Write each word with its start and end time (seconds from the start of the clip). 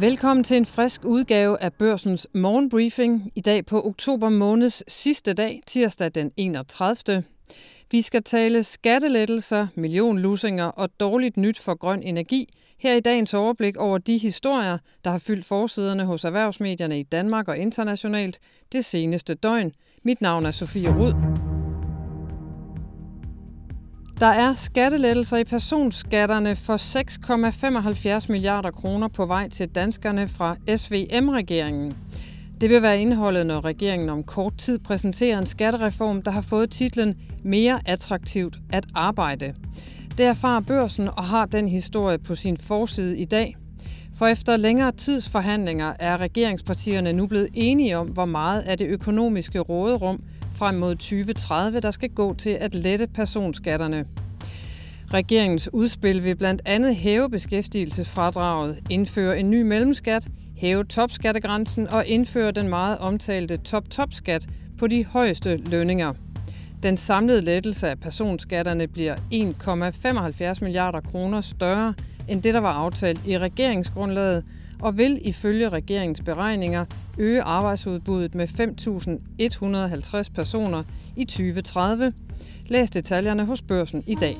Velkommen 0.00 0.44
til 0.44 0.56
en 0.56 0.66
frisk 0.66 1.04
udgave 1.04 1.62
af 1.62 1.72
Børsens 1.72 2.28
morgenbriefing. 2.34 3.32
I 3.34 3.40
dag 3.40 3.66
på 3.66 3.86
oktober 3.86 4.28
måneds 4.28 4.92
sidste 4.92 5.34
dag, 5.34 5.60
tirsdag 5.66 6.10
den 6.14 6.32
31. 6.36 7.24
Vi 7.90 8.02
skal 8.02 8.22
tale 8.22 8.62
skattelettelser, 8.62 9.66
millionlusinger 9.74 10.64
og 10.64 10.88
dårligt 11.00 11.36
nyt 11.36 11.58
for 11.58 11.74
grøn 11.74 12.02
energi. 12.02 12.54
Her 12.78 12.94
i 12.94 13.00
dagens 13.00 13.34
overblik 13.34 13.76
over 13.76 13.98
de 13.98 14.18
historier, 14.18 14.78
der 15.04 15.10
har 15.10 15.18
fyldt 15.18 15.44
forsiderne 15.44 16.04
hos 16.04 16.24
erhvervsmedierne 16.24 17.00
i 17.00 17.02
Danmark 17.02 17.48
og 17.48 17.58
internationalt 17.58 18.38
det 18.72 18.84
seneste 18.84 19.34
døgn. 19.34 19.72
Mit 20.04 20.20
navn 20.20 20.46
er 20.46 20.50
Sofie 20.50 20.96
Rud. 20.98 21.47
Der 24.20 24.26
er 24.26 24.54
skattelettelser 24.54 25.36
i 25.36 25.44
personskatterne 25.44 26.56
for 26.56 26.76
6,75 28.20 28.26
milliarder 28.28 28.70
kroner 28.70 29.08
på 29.08 29.26
vej 29.26 29.48
til 29.48 29.68
danskerne 29.68 30.28
fra 30.28 30.56
SVM-regeringen. 30.76 31.96
Det 32.60 32.70
vil 32.70 32.82
være 32.82 33.00
indholdet, 33.00 33.46
når 33.46 33.64
regeringen 33.64 34.08
om 34.08 34.22
kort 34.22 34.56
tid 34.56 34.78
præsenterer 34.78 35.38
en 35.38 35.46
skattereform, 35.46 36.22
der 36.22 36.30
har 36.30 36.40
fået 36.40 36.70
titlen 36.70 37.14
Mere 37.44 37.80
attraktivt 37.86 38.56
at 38.72 38.86
arbejde. 38.94 39.54
Det 40.18 40.26
erfarer 40.26 40.60
børsen 40.60 41.08
og 41.08 41.24
har 41.24 41.46
den 41.46 41.68
historie 41.68 42.18
på 42.18 42.34
sin 42.34 42.56
forside 42.56 43.18
i 43.18 43.24
dag. 43.24 43.56
For 44.18 44.26
efter 44.26 44.56
længere 44.56 44.92
tids 44.92 45.28
forhandlinger 45.28 45.92
er 45.98 46.16
regeringspartierne 46.16 47.12
nu 47.12 47.26
blevet 47.26 47.48
enige 47.54 47.98
om, 47.98 48.08
hvor 48.08 48.24
meget 48.24 48.60
af 48.60 48.78
det 48.78 48.86
økonomiske 48.86 49.58
råderum 49.58 50.22
frem 50.52 50.74
mod 50.74 50.94
2030, 50.94 51.80
der 51.80 51.90
skal 51.90 52.10
gå 52.10 52.34
til 52.34 52.50
at 52.50 52.74
lette 52.74 53.06
personskatterne. 53.06 54.04
Regeringens 55.14 55.72
udspil 55.72 56.24
vil 56.24 56.36
blandt 56.36 56.62
andet 56.64 56.96
hæve 56.96 57.30
beskæftigelsesfradraget, 57.30 58.78
indføre 58.90 59.38
en 59.38 59.50
ny 59.50 59.62
mellemskat, 59.62 60.28
hæve 60.56 60.84
topskattegrænsen 60.84 61.88
og 61.88 62.06
indføre 62.06 62.50
den 62.50 62.68
meget 62.68 62.98
omtalte 62.98 63.56
top-top-skat 63.56 64.46
på 64.78 64.86
de 64.86 65.04
højeste 65.04 65.56
lønninger. 65.56 66.12
Den 66.82 66.96
samlede 66.96 67.40
lettelse 67.40 67.88
af 67.88 68.00
personskatterne 68.00 68.86
bliver 68.86 69.16
1,75 69.16 70.64
milliarder 70.64 71.00
kroner 71.00 71.40
større 71.40 71.94
end 72.28 72.42
det, 72.42 72.54
der 72.54 72.60
var 72.60 72.72
aftalt 72.72 73.20
i 73.26 73.38
regeringsgrundlaget, 73.38 74.44
og 74.82 74.98
vil 74.98 75.20
ifølge 75.24 75.68
regeringens 75.68 76.20
beregninger 76.20 76.84
øge 77.18 77.42
arbejdsudbuddet 77.42 78.34
med 78.34 78.48
5.150 80.26 80.34
personer 80.34 80.82
i 81.16 81.24
2030. 81.24 82.12
Læs 82.66 82.90
detaljerne 82.90 83.44
hos 83.44 83.62
børsen 83.62 84.04
i 84.06 84.14
dag. 84.14 84.36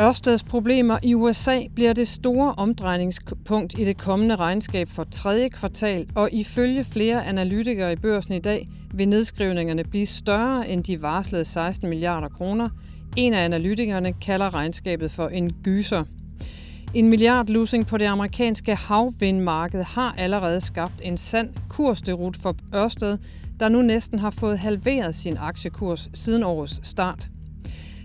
Ørsteds 0.00 0.42
problemer 0.42 0.98
i 1.02 1.14
USA 1.14 1.60
bliver 1.74 1.92
det 1.92 2.08
store 2.08 2.54
omdrejningspunkt 2.56 3.78
i 3.78 3.84
det 3.84 3.98
kommende 3.98 4.36
regnskab 4.36 4.88
for 4.88 5.04
tredje 5.04 5.48
kvartal, 5.48 6.08
og 6.14 6.28
ifølge 6.32 6.84
flere 6.84 7.26
analytikere 7.26 7.92
i 7.92 7.96
børsen 7.96 8.34
i 8.34 8.38
dag 8.38 8.68
vil 8.94 9.08
nedskrivningerne 9.08 9.84
blive 9.84 10.06
større 10.06 10.68
end 10.68 10.84
de 10.84 11.02
varslede 11.02 11.44
16 11.44 11.88
milliarder 11.88 12.28
kroner. 12.28 12.68
En 13.16 13.34
af 13.34 13.44
analytikerne 13.44 14.12
kalder 14.12 14.54
regnskabet 14.54 15.10
for 15.10 15.28
en 15.28 15.52
gyser. 15.62 16.04
En 16.94 17.08
milliardlusing 17.08 17.86
på 17.86 17.98
det 17.98 18.04
amerikanske 18.04 18.74
havvindmarked 18.74 19.82
har 19.82 20.14
allerede 20.18 20.60
skabt 20.60 21.00
en 21.02 21.16
sand 21.16 21.50
kursderut 21.68 22.36
for 22.36 22.56
Ørsted, 22.74 23.18
der 23.60 23.68
nu 23.68 23.82
næsten 23.82 24.18
har 24.18 24.30
fået 24.30 24.58
halveret 24.58 25.14
sin 25.14 25.36
aktiekurs 25.36 26.08
siden 26.14 26.42
årets 26.42 26.86
start. 26.86 27.28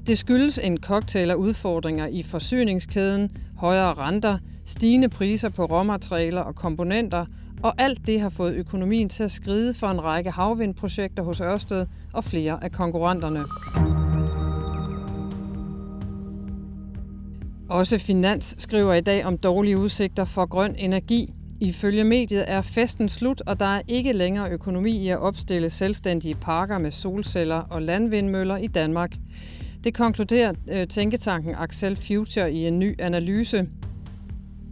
Det 0.08 0.18
skyldes 0.18 0.60
en 0.64 0.78
cocktail 0.78 1.32
af 1.32 1.36
udfordringer 1.36 2.08
i 2.08 2.24
forsyningskæden, 2.24 3.32
højere 3.58 3.94
renter, 3.94 4.38
stigende 4.66 5.10
priser 5.10 5.50
på 5.50 5.66
råmaterialer 5.66 6.42
og 6.42 6.56
komponenter, 6.56 7.26
og 7.64 7.74
alt 7.78 8.08
det 8.08 8.22
har 8.22 8.30
fået 8.30 8.54
økonomien 8.54 9.10
til 9.10 9.24
at 9.24 9.32
skride 9.32 9.74
for 9.74 9.88
en 9.88 10.04
række 10.04 10.32
havvindprojekter 10.32 11.24
hos 11.24 11.42
Ørsted 11.42 11.86
og 12.14 12.24
flere 12.24 12.64
af 12.64 12.72
konkurrenterne. 12.72 13.44
Også 17.72 17.98
Finans 17.98 18.56
skriver 18.58 18.94
i 18.94 19.02
dag 19.02 19.26
om 19.26 19.38
dårlige 19.38 19.78
udsigter 19.78 20.26
for 20.26 20.46
grøn 20.46 20.76
energi. 20.78 21.34
Ifølge 21.62 22.04
mediet 22.04 22.46
er 22.48 22.62
festen 22.62 23.10
slut, 23.10 23.42
og 23.42 23.60
der 23.60 23.66
er 23.66 23.82
ikke 23.88 24.14
længere 24.14 24.50
økonomi 24.50 24.98
i 24.98 25.10
at 25.10 25.20
opstille 25.20 25.70
selvstændige 25.70 26.36
parker 26.36 26.78
med 26.78 26.92
solceller 26.92 27.56
og 27.56 27.82
landvindmøller 27.82 28.58
i 28.58 28.68
Danmark. 28.68 29.16
Det 29.84 29.94
konkluderer 29.94 30.54
øh, 30.72 30.88
tænketanken 30.88 31.56
Axel 31.56 31.96
Future 31.96 32.54
i 32.54 32.68
en 32.68 32.80
ny 32.80 33.02
analyse. 33.02 33.68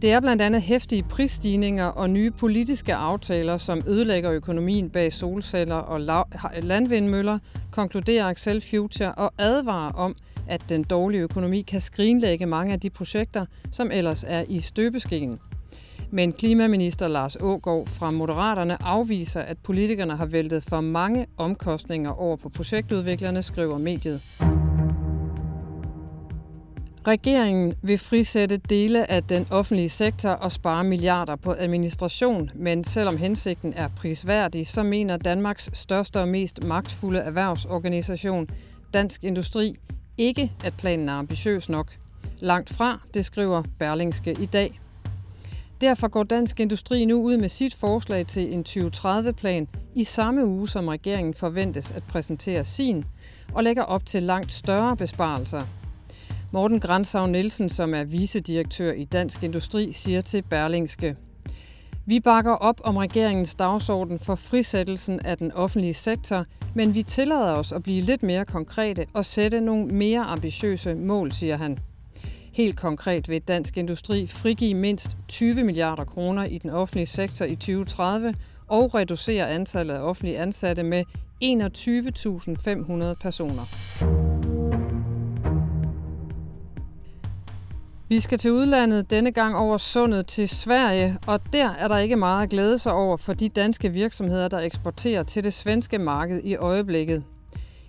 Det 0.02 0.12
er 0.12 0.20
blandt 0.20 0.42
andet 0.42 0.62
hæftige 0.62 1.02
prisstigninger 1.02 1.84
og 1.84 2.10
nye 2.10 2.30
politiske 2.30 2.94
aftaler, 2.94 3.56
som 3.56 3.82
ødelægger 3.86 4.32
økonomien 4.32 4.90
bag 4.90 5.12
solceller 5.12 5.74
og 5.74 6.00
landvindmøller, 6.62 7.38
konkluderer 7.70 8.26
Axel 8.28 8.60
Future 8.70 9.12
og 9.12 9.32
advarer 9.38 9.92
om, 9.92 10.16
at 10.48 10.62
den 10.68 10.84
dårlige 10.84 11.20
økonomi 11.20 11.62
kan 11.62 11.80
skrinlægge 11.80 12.46
mange 12.46 12.72
af 12.72 12.80
de 12.80 12.90
projekter, 12.90 13.46
som 13.72 13.90
ellers 13.92 14.24
er 14.28 14.44
i 14.48 14.60
støbeskeen. 14.60 15.38
Men 16.10 16.32
klimaminister 16.32 17.08
Lars 17.08 17.36
Ågård 17.40 17.86
fra 17.86 18.10
Moderaterne 18.10 18.82
afviser, 18.82 19.40
at 19.40 19.58
politikerne 19.58 20.16
har 20.16 20.26
væltet 20.26 20.64
for 20.68 20.80
mange 20.80 21.26
omkostninger 21.36 22.10
over 22.10 22.36
på 22.36 22.48
projektudviklerne, 22.48 23.42
skriver 23.42 23.78
mediet. 23.78 24.20
Regeringen 27.06 27.74
vil 27.82 27.98
frisætte 27.98 28.56
dele 28.56 29.10
af 29.10 29.22
den 29.22 29.46
offentlige 29.50 29.88
sektor 29.88 30.30
og 30.30 30.52
spare 30.52 30.84
milliarder 30.84 31.36
på 31.36 31.54
administration, 31.58 32.50
men 32.54 32.84
selvom 32.84 33.16
hensigten 33.16 33.72
er 33.76 33.88
prisværdig, 33.88 34.66
så 34.66 34.82
mener 34.82 35.16
Danmarks 35.16 35.70
største 35.72 36.20
og 36.20 36.28
mest 36.28 36.64
magtfulde 36.64 37.20
erhvervsorganisation, 37.20 38.48
Dansk 38.94 39.24
Industri, 39.24 39.76
ikke, 40.18 40.52
at 40.64 40.74
planen 40.78 41.08
er 41.08 41.12
ambitiøs 41.12 41.68
nok. 41.68 41.92
Langt 42.40 42.70
fra, 42.70 43.00
det 43.14 43.24
skriver 43.24 43.62
Berlingske 43.78 44.36
i 44.40 44.46
dag. 44.46 44.80
Derfor 45.80 46.08
går 46.08 46.22
Dansk 46.22 46.60
Industri 46.60 47.04
nu 47.04 47.22
ud 47.22 47.36
med 47.36 47.48
sit 47.48 47.74
forslag 47.74 48.26
til 48.26 48.52
en 48.54 48.64
2030-plan 48.68 49.68
i 49.94 50.04
samme 50.04 50.46
uge, 50.46 50.68
som 50.68 50.88
regeringen 50.88 51.34
forventes 51.34 51.90
at 51.90 52.02
præsentere 52.02 52.64
sin, 52.64 53.04
og 53.54 53.64
lægger 53.64 53.82
op 53.82 54.06
til 54.06 54.22
langt 54.22 54.52
større 54.52 54.96
besparelser– 54.96 55.62
Morten 56.52 56.80
Grænshav 56.80 57.26
Nielsen, 57.26 57.68
som 57.68 57.94
er 57.94 58.04
vicedirektør 58.04 58.92
i 58.92 59.04
Dansk 59.04 59.42
Industri, 59.42 59.92
siger 59.92 60.20
til 60.20 60.42
Berlingske. 60.42 61.16
Vi 62.06 62.20
bakker 62.20 62.52
op 62.52 62.80
om 62.84 62.96
regeringens 62.96 63.54
dagsorden 63.54 64.18
for 64.18 64.34
frisættelsen 64.34 65.20
af 65.20 65.38
den 65.38 65.52
offentlige 65.52 65.94
sektor, 65.94 66.44
men 66.74 66.94
vi 66.94 67.02
tillader 67.02 67.52
os 67.52 67.72
at 67.72 67.82
blive 67.82 68.00
lidt 68.00 68.22
mere 68.22 68.44
konkrete 68.44 69.06
og 69.14 69.24
sætte 69.24 69.60
nogle 69.60 69.86
mere 69.86 70.20
ambitiøse 70.20 70.94
mål, 70.94 71.32
siger 71.32 71.56
han. 71.56 71.78
Helt 72.52 72.76
konkret 72.76 73.28
vil 73.28 73.42
Dansk 73.42 73.76
Industri 73.76 74.26
frigive 74.26 74.74
mindst 74.74 75.16
20 75.28 75.64
milliarder 75.64 76.04
kroner 76.04 76.44
i 76.44 76.58
den 76.58 76.70
offentlige 76.70 77.06
sektor 77.06 77.44
i 77.44 77.56
2030 77.56 78.34
og 78.66 78.94
reducere 78.94 79.48
antallet 79.48 79.94
af 79.94 80.00
offentlige 80.00 80.38
ansatte 80.38 80.82
med 80.82 81.04
21.500 81.44 83.14
personer. 83.20 84.49
Vi 88.10 88.20
skal 88.20 88.38
til 88.38 88.52
udlandet 88.52 89.10
denne 89.10 89.32
gang 89.32 89.56
over 89.56 89.78
sundet 89.78 90.26
til 90.26 90.48
Sverige, 90.48 91.18
og 91.26 91.52
der 91.52 91.68
er 91.68 91.88
der 91.88 91.98
ikke 91.98 92.16
meget 92.16 92.42
at 92.42 92.50
glæde 92.50 92.78
sig 92.78 92.92
over 92.92 93.16
for 93.16 93.32
de 93.32 93.48
danske 93.48 93.88
virksomheder, 93.88 94.48
der 94.48 94.58
eksporterer 94.58 95.22
til 95.22 95.44
det 95.44 95.52
svenske 95.52 95.98
marked 95.98 96.40
i 96.44 96.56
øjeblikket. 96.56 97.22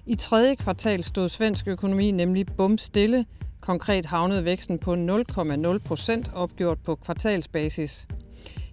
I 0.05 0.15
tredje 0.15 0.55
kvartal 0.55 1.03
stod 1.03 1.29
svensk 1.29 1.67
økonomi 1.67 2.11
nemlig 2.11 2.45
bum 2.57 2.77
stille. 2.77 3.25
Konkret 3.61 4.05
havnede 4.05 4.45
væksten 4.45 4.79
på 4.79 4.93
0,0 4.93 5.77
procent 5.77 6.31
opgjort 6.33 6.79
på 6.79 6.95
kvartalsbasis. 6.95 8.07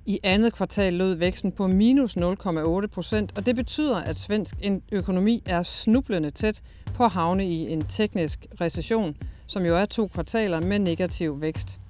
I 0.06 0.21
andet 0.23 0.53
kvartal 0.53 0.93
lød 0.93 1.15
væksten 1.15 1.53
på 1.53 1.67
minus 1.67 2.17
0,8 2.17 2.87
procent, 2.87 3.33
og 3.37 3.47
det 3.47 3.56
betyder, 3.56 3.97
at 3.97 4.19
svensk 4.19 4.56
økonomi 4.93 5.43
er 5.47 5.62
snublende 5.62 6.31
tæt 6.31 6.62
på 6.95 7.05
at 7.05 7.11
havne 7.11 7.47
i 7.47 7.73
en 7.73 7.85
teknisk 7.85 8.47
recession, 8.61 9.17
som 9.49 9.67
jo 9.67 9.77
er 9.77 9.85
to 9.85 10.09
kvartaler 10.09 10.61
med 10.61 10.79
negativ 10.79 11.41
vækst. 11.41 11.81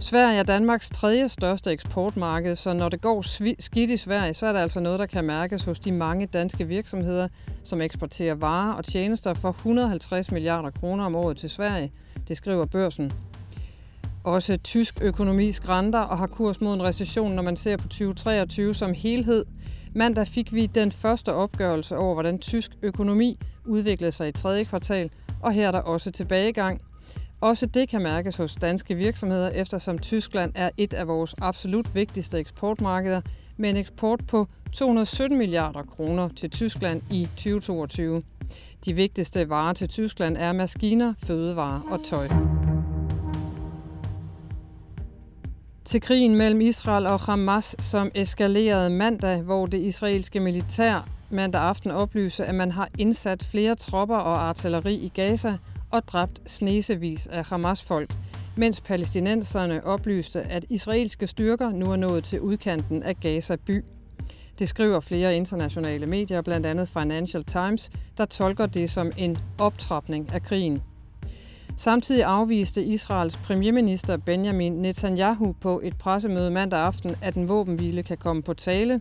Sverige 0.00 0.38
er 0.38 0.42
Danmarks 0.42 0.90
tredje 0.90 1.28
største 1.28 1.70
eksportmarked, 1.70 2.56
så 2.56 2.72
når 2.72 2.88
det 2.88 3.00
går 3.00 3.22
skidt 3.58 3.90
i 3.90 3.96
Sverige, 3.96 4.34
så 4.34 4.46
er 4.46 4.52
det 4.52 4.60
altså 4.60 4.80
noget, 4.80 4.98
der 4.98 5.06
kan 5.06 5.24
mærkes 5.24 5.64
hos 5.64 5.80
de 5.80 5.92
mange 5.92 6.26
danske 6.26 6.66
virksomheder, 6.66 7.28
som 7.64 7.80
eksporterer 7.80 8.34
varer 8.34 8.72
og 8.72 8.84
tjenester 8.84 9.34
for 9.34 9.48
150 9.48 10.30
milliarder 10.30 10.70
kroner 10.70 11.04
om 11.04 11.14
året 11.14 11.36
til 11.36 11.50
Sverige, 11.50 11.92
det 12.28 12.36
skriver 12.36 12.64
børsen. 12.64 13.12
Også 14.24 14.56
tysk 14.56 14.98
økonomi 15.02 15.52
skrænter 15.52 16.00
og 16.00 16.18
har 16.18 16.26
kurs 16.26 16.60
mod 16.60 16.74
en 16.74 16.82
recession, 16.82 17.32
når 17.32 17.42
man 17.42 17.56
ser 17.56 17.76
på 17.76 17.88
2023 17.88 18.74
som 18.74 18.94
helhed. 18.94 19.44
Mandag 19.94 20.28
fik 20.28 20.54
vi 20.54 20.66
den 20.66 20.92
første 20.92 21.32
opgørelse 21.32 21.96
over, 21.96 22.14
hvordan 22.14 22.38
tysk 22.38 22.70
økonomi 22.82 23.38
udviklede 23.64 24.12
sig 24.12 24.28
i 24.28 24.32
tredje 24.32 24.64
kvartal, 24.64 25.10
og 25.46 25.52
her 25.52 25.66
er 25.66 25.72
der 25.72 25.80
også 25.80 26.10
tilbagegang. 26.10 26.80
Også 27.40 27.66
det 27.66 27.88
kan 27.88 28.02
mærkes 28.02 28.36
hos 28.36 28.54
danske 28.54 28.94
virksomheder, 28.94 29.50
eftersom 29.50 29.98
Tyskland 29.98 30.52
er 30.54 30.70
et 30.76 30.94
af 30.94 31.08
vores 31.08 31.34
absolut 31.40 31.94
vigtigste 31.94 32.38
eksportmarkeder, 32.38 33.20
med 33.56 33.70
en 33.70 33.76
eksport 33.76 34.26
på 34.26 34.46
217 34.72 35.38
milliarder 35.38 35.82
kroner 35.82 36.28
til 36.28 36.50
Tyskland 36.50 37.02
i 37.10 37.24
2022. 37.24 38.22
De 38.84 38.94
vigtigste 38.94 39.48
varer 39.48 39.72
til 39.72 39.88
Tyskland 39.88 40.36
er 40.36 40.52
maskiner, 40.52 41.14
fødevarer 41.24 41.80
og 41.90 42.04
tøj. 42.04 42.28
Til 45.84 46.00
krigen 46.00 46.34
mellem 46.34 46.60
Israel 46.60 47.06
og 47.06 47.20
Hamas, 47.20 47.76
som 47.78 48.10
eskalerede 48.14 48.90
mandag, 48.90 49.42
hvor 49.42 49.66
det 49.66 49.78
israelske 49.78 50.40
militær 50.40 51.15
mandag 51.30 51.60
aften 51.60 51.90
oplyser, 51.90 52.44
at 52.44 52.54
man 52.54 52.72
har 52.72 52.88
indsat 52.98 53.42
flere 53.42 53.74
tropper 53.74 54.16
og 54.16 54.48
artilleri 54.48 54.94
i 54.94 55.08
Gaza 55.08 55.56
og 55.90 56.08
dræbt 56.08 56.40
snesevis 56.46 57.26
af 57.26 57.46
Hamas-folk, 57.46 58.10
mens 58.56 58.80
palæstinenserne 58.80 59.84
oplyste, 59.84 60.40
at 60.40 60.64
israelske 60.70 61.26
styrker 61.26 61.70
nu 61.70 61.92
er 61.92 61.96
nået 61.96 62.24
til 62.24 62.40
udkanten 62.40 63.02
af 63.02 63.16
Gaza 63.16 63.56
by. 63.56 63.84
Det 64.58 64.68
skriver 64.68 65.00
flere 65.00 65.36
internationale 65.36 66.06
medier, 66.06 66.42
blandt 66.42 66.66
andet 66.66 66.88
Financial 66.88 67.44
Times, 67.44 67.90
der 68.18 68.24
tolker 68.24 68.66
det 68.66 68.90
som 68.90 69.10
en 69.16 69.38
optrapning 69.58 70.32
af 70.32 70.42
krigen. 70.42 70.82
Samtidig 71.76 72.24
afviste 72.24 72.84
Israels 72.84 73.36
premierminister 73.36 74.16
Benjamin 74.16 74.72
Netanyahu 74.72 75.52
på 75.52 75.80
et 75.84 75.98
pressemøde 75.98 76.50
mandag 76.50 76.80
aften, 76.80 77.16
at 77.22 77.34
en 77.34 77.48
våbenhvile 77.48 78.02
kan 78.02 78.16
komme 78.16 78.42
på 78.42 78.54
tale. 78.54 79.00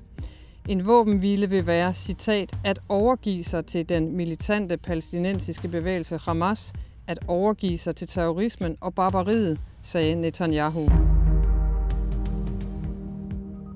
En 0.69 0.87
våbenhvile 0.87 1.49
vil 1.49 1.67
være, 1.67 1.93
citat, 1.93 2.53
at 2.63 2.79
overgive 2.89 3.43
sig 3.43 3.65
til 3.65 3.89
den 3.89 4.15
militante 4.17 4.77
palæstinensiske 4.77 5.67
bevægelse 5.67 6.17
Hamas, 6.17 6.73
at 7.07 7.19
overgive 7.27 7.77
sig 7.77 7.95
til 7.95 8.07
terrorismen 8.07 8.77
og 8.81 8.93
barbariet, 8.93 9.59
sagde 9.81 10.15
Netanyahu. 10.15 10.89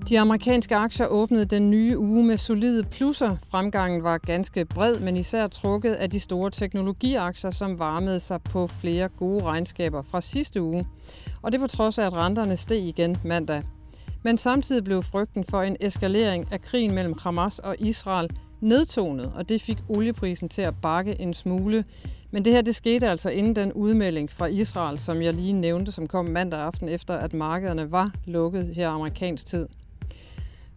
De 0.09 0.19
amerikanske 0.19 0.75
aktier 0.75 1.07
åbnede 1.07 1.45
den 1.45 1.69
nye 1.69 1.97
uge 1.97 2.23
med 2.23 2.37
solide 2.37 2.83
plusser. 2.83 3.37
Fremgangen 3.51 4.03
var 4.03 4.17
ganske 4.17 4.65
bred, 4.65 4.99
men 4.99 5.17
især 5.17 5.47
trukket 5.47 5.93
af 5.93 6.09
de 6.09 6.19
store 6.19 6.51
teknologiaktier, 6.51 7.51
som 7.51 7.79
varmede 7.79 8.19
sig 8.19 8.41
på 8.41 8.67
flere 8.67 9.09
gode 9.09 9.43
regnskaber 9.43 10.01
fra 10.01 10.21
sidste 10.21 10.61
uge. 10.61 10.85
Og 11.41 11.51
det 11.51 11.59
på 11.59 11.67
trods 11.67 11.99
af, 11.99 12.05
at 12.05 12.13
renterne 12.13 12.57
steg 12.57 12.77
igen 12.77 13.17
mandag. 13.25 13.63
Men 14.23 14.37
samtidig 14.37 14.83
blev 14.83 15.03
frygten 15.03 15.43
for 15.43 15.61
en 15.61 15.77
eskalering 15.79 16.47
af 16.51 16.61
krigen 16.61 16.95
mellem 16.95 17.15
Hamas 17.19 17.59
og 17.59 17.75
Israel 17.79 18.29
nedtonet, 18.61 19.31
og 19.35 19.49
det 19.49 19.61
fik 19.61 19.77
olieprisen 19.87 20.49
til 20.49 20.61
at 20.61 20.73
bakke 20.81 21.21
en 21.21 21.33
smule. 21.33 21.85
Men 22.31 22.45
det 22.45 22.53
her 22.53 22.61
det 22.61 22.75
skete 22.75 23.09
altså 23.09 23.29
inden 23.29 23.55
den 23.55 23.73
udmelding 23.73 24.31
fra 24.31 24.45
Israel, 24.45 24.99
som 24.99 25.21
jeg 25.21 25.33
lige 25.33 25.53
nævnte, 25.53 25.91
som 25.91 26.07
kom 26.07 26.25
mandag 26.25 26.59
aften 26.59 26.89
efter, 26.89 27.13
at 27.13 27.33
markederne 27.33 27.91
var 27.91 28.11
lukket 28.25 28.75
her 28.75 28.89
amerikansk 28.89 29.45
tid. 29.45 29.67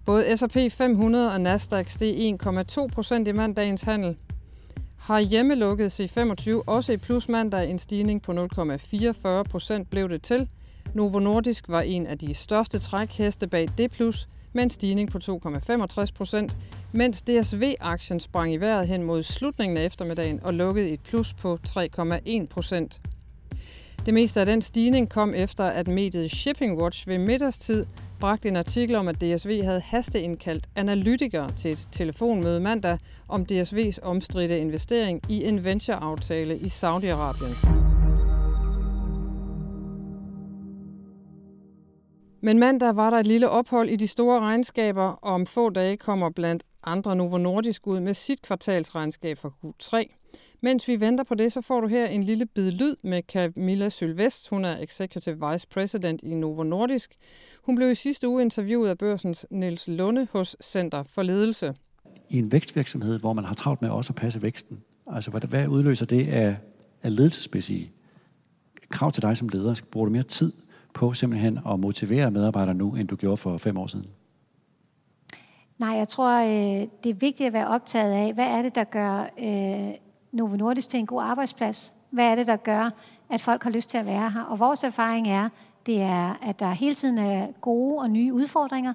Både 0.04 0.36
S&P 0.36 0.56
500 0.72 1.32
og 1.32 1.40
Nasdaq 1.40 1.88
steg 1.88 2.38
1,2 2.42 2.86
procent 2.86 3.28
i 3.28 3.32
mandagens 3.32 3.82
handel. 3.82 4.16
Har 4.98 5.20
hjemmelukket 5.20 6.00
C25 6.00 6.62
også 6.66 6.92
i 6.92 6.96
plus 6.96 7.28
mandag 7.28 7.70
en 7.70 7.78
stigning 7.78 8.22
på 8.22 8.32
0,44 8.32 9.42
procent 9.42 9.90
blev 9.90 10.08
det 10.08 10.22
til. 10.22 10.48
Novo 10.94 11.18
Nordisk 11.18 11.68
var 11.68 11.80
en 11.80 12.06
af 12.06 12.18
de 12.18 12.34
største 12.34 12.78
trækheste 12.78 13.46
bag 13.46 13.68
D+, 13.78 13.80
med 14.52 14.62
en 14.62 14.70
stigning 14.70 15.10
på 15.10 15.18
2,65 15.18 16.06
procent, 16.14 16.56
mens 16.92 17.22
DSV-aktien 17.22 18.20
sprang 18.20 18.52
i 18.52 18.56
vejret 18.56 18.88
hen 18.88 19.02
mod 19.02 19.22
slutningen 19.22 19.76
af 19.76 19.84
eftermiddagen 19.84 20.40
og 20.42 20.54
lukkede 20.54 20.90
et 20.90 21.00
plus 21.00 21.34
på 21.34 21.58
3,1 21.68 22.46
procent. 22.50 23.00
Det 24.06 24.14
meste 24.14 24.40
af 24.40 24.46
den 24.46 24.62
stigning 24.62 25.08
kom 25.08 25.34
efter, 25.34 25.64
at 25.64 25.88
mediet 25.88 26.30
Shipping 26.30 26.78
Watch 26.82 27.08
ved 27.08 27.18
middagstid 27.18 27.86
bragte 28.20 28.48
en 28.48 28.56
artikel 28.56 28.96
om, 28.96 29.08
at 29.08 29.20
DSV 29.20 29.62
havde 29.64 29.80
hasteindkaldt 29.80 30.68
analytikere 30.76 31.52
til 31.56 31.72
et 31.72 31.88
telefonmøde 31.92 32.60
mandag 32.60 32.98
om 33.28 33.46
DSV's 33.52 33.98
omstridte 34.02 34.58
investering 34.58 35.20
i 35.28 35.44
en 35.44 35.64
venture-aftale 35.64 36.58
i 36.58 36.66
Saudi-Arabien. 36.66 37.91
Men 42.44 42.58
mandag 42.58 42.96
var 42.96 43.10
der 43.10 43.16
et 43.16 43.26
lille 43.26 43.48
ophold 43.48 43.88
i 43.88 43.96
de 43.96 44.08
store 44.08 44.40
regnskaber, 44.40 45.02
og 45.02 45.34
om 45.34 45.46
få 45.46 45.70
dage 45.70 45.96
kommer 45.96 46.30
blandt 46.30 46.64
andre 46.84 47.16
Novo 47.16 47.38
Nordisk 47.38 47.86
ud 47.86 48.00
med 48.00 48.14
sit 48.14 48.42
kvartalsregnskab 48.42 49.38
for 49.38 49.54
Q3. 49.64 50.18
Mens 50.60 50.88
vi 50.88 51.00
venter 51.00 51.24
på 51.24 51.34
det, 51.34 51.52
så 51.52 51.60
får 51.60 51.80
du 51.80 51.86
her 51.86 52.06
en 52.06 52.22
lille 52.22 52.46
bid 52.46 52.70
lyd 52.70 52.96
med 53.02 53.22
Camilla 53.32 53.88
Sylvest. 53.88 54.48
Hun 54.48 54.64
er 54.64 54.78
Executive 54.78 55.50
Vice 55.50 55.68
President 55.68 56.22
i 56.22 56.34
Novo 56.34 56.62
Nordisk. 56.62 57.14
Hun 57.62 57.76
blev 57.76 57.90
i 57.90 57.94
sidste 57.94 58.28
uge 58.28 58.42
interviewet 58.42 58.88
af 58.88 58.98
børsens 58.98 59.46
Niels 59.50 59.88
Lunde 59.88 60.28
hos 60.32 60.56
Center 60.62 61.02
for 61.02 61.22
Ledelse. 61.22 61.74
I 62.30 62.38
en 62.38 62.52
vækstvirksomhed, 62.52 63.18
hvor 63.18 63.32
man 63.32 63.44
har 63.44 63.54
travlt 63.54 63.82
med 63.82 63.90
også 63.90 64.12
at 64.12 64.16
passe 64.16 64.42
væksten, 64.42 64.82
altså 65.06 65.30
hvad 65.30 65.68
udløser 65.68 66.06
det 66.06 66.28
af, 66.28 66.56
af 67.02 67.16
ledelsesmæssige 67.16 67.92
krav 68.88 69.12
til 69.12 69.22
dig 69.22 69.36
som 69.36 69.48
leder? 69.48 69.82
Bruger 69.90 70.06
du 70.06 70.12
mere 70.12 70.22
tid 70.22 70.52
på 70.94 71.12
simpelthen 71.12 71.58
at 71.68 71.80
motivere 71.80 72.30
medarbejdere 72.30 72.74
nu, 72.74 72.94
end 72.94 73.08
du 73.08 73.16
gjorde 73.16 73.36
for 73.36 73.56
fem 73.56 73.78
år 73.78 73.86
siden? 73.86 74.06
Nej, 75.78 75.96
jeg 75.96 76.08
tror, 76.08 76.40
øh, 76.40 76.88
det 77.04 77.10
er 77.10 77.14
vigtigt 77.14 77.46
at 77.46 77.52
være 77.52 77.68
optaget 77.68 78.12
af, 78.12 78.34
hvad 78.34 78.46
er 78.46 78.62
det, 78.62 78.74
der 78.74 78.84
gør 78.84 79.30
øh, 79.38 79.94
Novo 80.32 80.56
Nordisk 80.56 80.90
til 80.90 81.00
en 81.00 81.06
god 81.06 81.22
arbejdsplads? 81.22 81.94
Hvad 82.10 82.24
er 82.24 82.34
det, 82.34 82.46
der 82.46 82.56
gør, 82.56 82.90
at 83.30 83.40
folk 83.40 83.62
har 83.62 83.70
lyst 83.70 83.90
til 83.90 83.98
at 83.98 84.06
være 84.06 84.30
her? 84.30 84.42
Og 84.42 84.58
vores 84.58 84.84
erfaring 84.84 85.28
er, 85.28 85.48
det 85.86 86.02
er, 86.02 86.38
at 86.42 86.60
der 86.60 86.70
hele 86.70 86.94
tiden 86.94 87.18
er 87.18 87.46
gode 87.60 87.98
og 87.98 88.10
nye 88.10 88.32
udfordringer. 88.32 88.92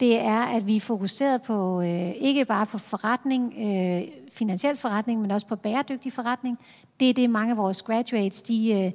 Det 0.00 0.20
er, 0.20 0.40
at 0.40 0.66
vi 0.66 0.76
er 0.76 0.80
fokuseret 0.80 1.42
på 1.42 1.80
øh, 1.80 2.10
ikke 2.10 2.44
bare 2.44 2.66
på 2.66 2.78
forretning, 2.78 3.54
øh, 3.58 4.02
finansiel 4.32 4.76
forretning, 4.76 5.20
men 5.20 5.30
også 5.30 5.46
på 5.46 5.56
bæredygtig 5.56 6.12
forretning. 6.12 6.58
Det 7.00 7.10
er 7.10 7.14
det, 7.14 7.30
mange 7.30 7.50
af 7.50 7.56
vores 7.56 7.82
graduates, 7.82 8.42
de, 8.42 8.84
øh, 8.84 8.92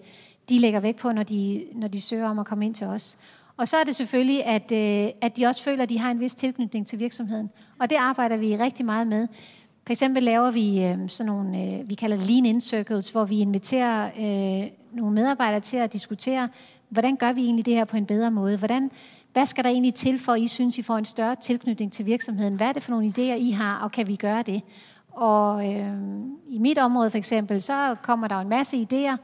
de 0.50 0.58
lægger 0.58 0.80
væk 0.80 0.96
på, 0.96 1.12
når 1.12 1.24
de, 1.24 1.66
når 1.74 1.88
de 1.88 2.02
søger 2.02 2.30
om 2.30 2.40
at 2.40 2.46
komme 2.46 2.66
ind 2.66 2.76
til 2.76 2.88
os. 2.88 3.18
Og 3.58 3.68
så 3.68 3.78
er 3.78 3.84
det 3.84 3.96
selvfølgelig, 3.96 4.46
at, 4.46 4.72
øh, 4.72 5.12
at 5.22 5.38
de 5.38 5.46
også 5.46 5.64
føler, 5.64 5.84
at 5.84 5.90
de 5.90 6.00
har 6.00 6.12
en 6.12 6.20
vis 6.20 6.36
tilknytning 6.36 6.88
til 6.88 7.00
virksomheden. 7.00 7.50
Og 7.80 7.90
det 7.90 7.96
arbejder 7.96 8.38
vi 8.38 8.56
rigtig 8.56 8.86
meget 8.86 9.08
med. 9.08 9.28
For 9.88 9.92
eksempel 9.92 10.24
laver 10.24 10.52
vi 10.52 10.84
øh, 10.84 11.10
sådan 11.10 11.32
nogle, 11.32 11.62
øh, 11.62 11.90
vi 11.90 11.96
kalder 11.96 12.18
lean-in 12.18 12.62
circles, 12.62 13.10
hvor 13.10 13.26
vi 13.26 13.40
inviterer 13.40 14.06
øh, 14.06 14.70
nogle 14.94 15.16
medarbejdere 15.16 15.60
til 15.60 15.78
at 15.78 15.94
diskutere, 15.94 16.50
hvordan 16.90 17.16
gør 17.16 17.32
vi 17.32 17.44
egentlig 17.44 17.66
det 17.66 17.74
her 17.74 17.86
på 17.86 17.98
en 17.98 18.06
bedre 18.06 18.32
måde? 18.32 18.58
Hvordan, 18.58 18.92
hvad 19.34 19.46
skal 19.46 19.64
der 19.64 19.70
egentlig 19.70 19.94
til 19.94 20.20
for, 20.20 20.32
at 20.32 20.42
I 20.42 20.48
synes, 20.48 20.78
I 20.78 20.82
får 20.82 20.98
en 20.98 21.06
større 21.06 21.36
tilknytning 21.36 21.92
til 21.92 22.06
virksomheden? 22.06 22.56
Hvad 22.56 22.68
er 22.68 22.74
det 22.74 22.84
for 22.84 22.92
nogle 22.92 23.08
idéer, 23.08 23.36
I 23.36 23.52
har, 23.52 23.80
og 23.80 23.92
kan 23.92 24.08
vi 24.08 24.16
gøre 24.16 24.44
det? 24.44 24.62
Og 25.12 25.74
øh, 25.74 25.94
i 26.48 26.58
mit 26.60 26.78
område 26.78 27.10
for 27.10 27.18
eksempel, 27.18 27.62
så 27.62 27.96
kommer 28.02 28.28
der 28.28 28.36
en 28.36 28.50
masse 28.50 28.78
idéer, 28.78 29.16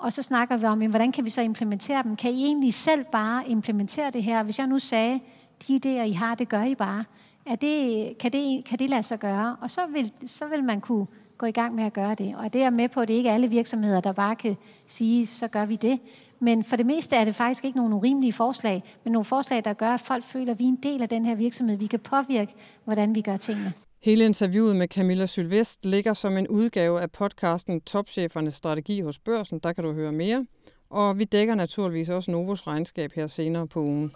og 0.00 0.12
så 0.12 0.22
snakker 0.22 0.56
vi 0.56 0.64
om, 0.64 0.78
hvordan 0.78 1.12
kan 1.12 1.24
vi 1.24 1.30
så 1.30 1.42
implementere 1.42 2.02
dem? 2.02 2.16
Kan 2.16 2.30
I 2.30 2.44
egentlig 2.44 2.74
selv 2.74 3.04
bare 3.12 3.48
implementere 3.48 4.10
det 4.10 4.22
her? 4.22 4.42
Hvis 4.42 4.58
jeg 4.58 4.66
nu 4.66 4.78
sagde, 4.78 5.20
de 5.68 5.80
idéer, 5.84 6.02
I 6.02 6.12
har, 6.12 6.34
det 6.34 6.48
gør 6.48 6.62
I 6.62 6.74
bare. 6.74 7.04
Er 7.46 7.56
det, 7.56 8.18
kan, 8.18 8.32
det, 8.32 8.64
kan 8.64 8.78
det 8.78 8.90
lade 8.90 9.02
sig 9.02 9.18
gøre? 9.18 9.56
Og 9.60 9.70
så 9.70 9.80
vil, 9.92 10.12
så 10.26 10.44
vil 10.46 10.64
man 10.64 10.80
kunne 10.80 11.06
gå 11.38 11.46
i 11.46 11.50
gang 11.50 11.74
med 11.74 11.84
at 11.84 11.92
gøre 11.92 12.14
det. 12.14 12.36
Og 12.36 12.52
det 12.52 12.62
er 12.62 12.70
med 12.70 12.88
på, 12.88 13.00
at 13.00 13.08
det 13.08 13.14
ikke 13.14 13.28
er 13.28 13.34
alle 13.34 13.48
virksomheder, 13.48 14.00
der 14.00 14.12
bare 14.12 14.36
kan 14.36 14.56
sige, 14.86 15.26
så 15.26 15.48
gør 15.48 15.64
vi 15.64 15.76
det. 15.76 16.00
Men 16.40 16.64
for 16.64 16.76
det 16.76 16.86
meste 16.86 17.16
er 17.16 17.24
det 17.24 17.34
faktisk 17.34 17.64
ikke 17.64 17.78
nogen 17.78 17.92
urimelige 17.92 18.32
forslag, 18.32 18.82
men 19.04 19.12
nogle 19.12 19.24
forslag, 19.24 19.64
der 19.64 19.72
gør, 19.72 19.90
at 19.94 20.00
folk 20.00 20.24
føler, 20.24 20.52
at 20.52 20.58
vi 20.58 20.64
er 20.64 20.68
en 20.68 20.76
del 20.76 21.02
af 21.02 21.08
den 21.08 21.26
her 21.26 21.34
virksomhed. 21.34 21.76
Vi 21.76 21.86
kan 21.86 22.00
påvirke, 22.00 22.54
hvordan 22.84 23.14
vi 23.14 23.20
gør 23.20 23.36
tingene. 23.36 23.72
Hele 24.02 24.24
interviewet 24.24 24.76
med 24.76 24.88
Camilla 24.88 25.26
Sylvest 25.26 25.84
ligger 25.84 26.14
som 26.14 26.36
en 26.36 26.48
udgave 26.48 27.00
af 27.00 27.10
podcasten 27.10 27.80
Topchefernes 27.80 28.54
strategi 28.54 29.00
hos 29.00 29.18
børsen. 29.18 29.58
Der 29.58 29.72
kan 29.72 29.84
du 29.84 29.92
høre 29.92 30.12
mere. 30.12 30.46
Og 30.90 31.18
vi 31.18 31.24
dækker 31.24 31.54
naturligvis 31.54 32.08
også 32.08 32.30
Novos 32.30 32.66
regnskab 32.66 33.12
her 33.12 33.26
senere 33.26 33.66
på 33.66 33.80
ugen. 33.80 34.10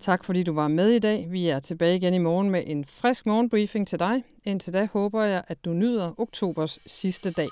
Tak 0.00 0.24
fordi 0.24 0.42
du 0.42 0.52
var 0.52 0.68
med 0.68 0.90
i 0.90 0.98
dag. 0.98 1.26
Vi 1.30 1.48
er 1.48 1.58
tilbage 1.58 1.96
igen 1.96 2.14
i 2.14 2.18
morgen 2.18 2.50
med 2.50 2.62
en 2.66 2.84
frisk 2.84 3.26
morgenbriefing 3.26 3.88
til 3.88 3.98
dig. 3.98 4.24
Indtil 4.44 4.72
da 4.72 4.88
håber 4.92 5.22
jeg, 5.22 5.44
at 5.48 5.64
du 5.64 5.72
nyder 5.72 6.20
oktobers 6.20 6.78
sidste 6.86 7.30
dag. 7.30 7.48